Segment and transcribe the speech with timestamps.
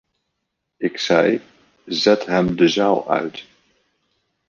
[0.77, 1.41] Ik zei:
[1.85, 3.43] zet hem de zaal uit!